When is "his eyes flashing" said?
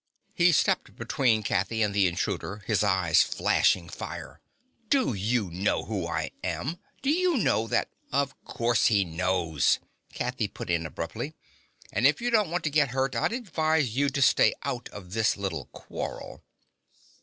2.65-3.87